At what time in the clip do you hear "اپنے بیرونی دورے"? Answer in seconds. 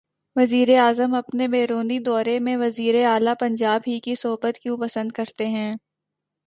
1.15-2.37